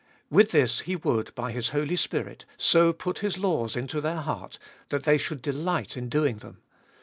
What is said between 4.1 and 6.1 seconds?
heart that they should delight in